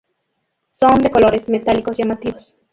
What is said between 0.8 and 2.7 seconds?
de colores metálicos llamativos.